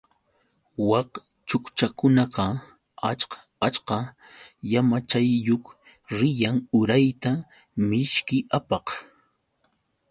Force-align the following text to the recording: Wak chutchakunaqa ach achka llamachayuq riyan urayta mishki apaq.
Wak 0.89 1.11
chutchakunaqa 1.47 2.45
ach 3.09 3.23
achka 3.67 3.97
llamachayuq 4.69 5.63
riyan 6.17 6.57
urayta 6.77 7.31
mishki 7.87 8.37
apaq. 8.57 8.85